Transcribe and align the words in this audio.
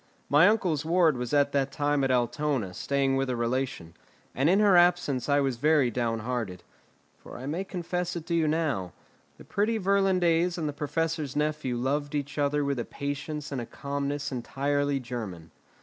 My 0.29 0.47
uncle's 0.47 0.83
ward 0.83 1.15
was 1.15 1.31
at 1.31 1.51
that 1.51 1.71
time 1.71 2.03
at 2.03 2.09
Altona, 2.09 2.73
staying 2.73 3.17
with 3.17 3.29
a 3.29 3.35
relation, 3.35 3.93
and 4.33 4.49
in 4.49 4.59
her 4.59 4.75
absence 4.75 5.29
I 5.29 5.39
was 5.41 5.57
very 5.57 5.91
downhearted; 5.91 6.63
for 7.19 7.37
I 7.37 7.45
may 7.45 7.63
confess 7.63 8.15
it 8.15 8.25
to 8.25 8.33
you 8.33 8.47
now, 8.47 8.93
the 9.37 9.45
pretty 9.45 9.77
Virlandaise 9.77 10.57
and 10.57 10.67
the 10.67 10.73
professor's 10.73 11.35
nephew 11.35 11.77
loved 11.77 12.15
each 12.15 12.39
other 12.39 12.65
with 12.65 12.79
a 12.79 12.85
patience 12.85 13.51
and 13.51 13.61
a 13.61 13.65
calmness 13.67 14.31
entirely 14.31 14.99
German. 14.99 15.51